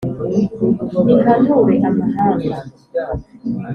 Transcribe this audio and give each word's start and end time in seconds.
nihanure 1.05 1.75
amahanga 1.89 2.57